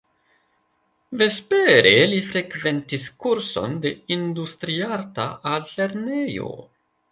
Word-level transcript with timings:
Vespere 1.21 1.91
li 2.13 2.21
frekventis 2.31 3.05
kurson 3.25 3.77
de 3.85 3.93
Industriarta 4.17 5.29
Altlernejo. 5.55 6.53